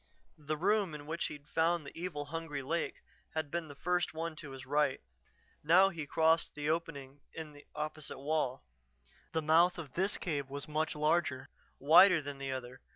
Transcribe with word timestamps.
The 0.39 0.57
room 0.57 0.95
in 0.95 1.05
which 1.05 1.25
he'd 1.27 1.47
found 1.47 1.85
the 1.85 1.95
evil, 1.95 2.25
hungry 2.25 2.63
lake 2.63 3.03
had 3.35 3.51
been 3.51 3.67
the 3.67 3.75
first 3.75 4.15
one 4.15 4.35
to 4.37 4.57
the 4.57 4.67
right. 4.67 4.99
Now 5.63 5.89
he 5.89 6.07
crossed 6.07 6.55
to 6.55 6.55
the 6.55 6.71
opening 6.71 7.19
in 7.33 7.53
the 7.53 7.67
opposite 7.75 8.17
wall. 8.17 8.63
The 9.33 9.43
mouth 9.43 9.77
of 9.77 9.93
this 9.93 10.17
cave 10.17 10.49
was 10.49 10.67
much 10.67 10.95
larger, 10.95 11.49
wider 11.77 12.19
than 12.19 12.39
the 12.39 12.51
other. 12.51 12.81